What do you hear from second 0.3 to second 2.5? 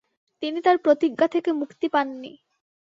তিনি তার প্রতিজ্ঞা থেকে মুক্তি পাননি।